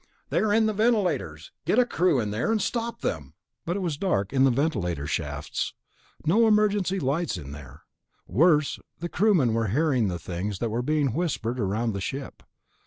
"They're 0.31 0.51
in 0.51 0.65
the 0.65 0.73
ventilators. 0.73 1.51
Get 1.63 1.77
a 1.77 1.85
crew 1.85 2.19
in 2.19 2.31
there 2.31 2.51
and 2.51 2.59
stop 2.59 3.01
them." 3.01 3.35
But 3.67 3.75
it 3.75 3.81
was 3.81 3.97
dark 3.97 4.33
in 4.33 4.45
the 4.45 4.49
ventilator 4.49 5.05
shafts. 5.05 5.75
No 6.25 6.47
emergency 6.47 6.99
lights 6.99 7.37
in 7.37 7.51
there. 7.51 7.83
Worse, 8.25 8.79
the 8.97 9.09
crewmen 9.09 9.53
were 9.53 9.67
hearing 9.67 10.07
the 10.07 10.17
things 10.17 10.57
that 10.57 10.71
were 10.71 10.81
being 10.81 11.13
whispered 11.13 11.59
around 11.59 11.93
the 11.93 12.01
ship. 12.01 12.41